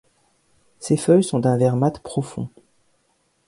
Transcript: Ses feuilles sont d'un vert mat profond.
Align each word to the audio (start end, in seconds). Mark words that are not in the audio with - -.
Ses 0.79 0.97
feuilles 0.97 1.23
sont 1.23 1.37
d'un 1.37 1.57
vert 1.59 1.75
mat 1.75 1.99
profond. 1.99 2.49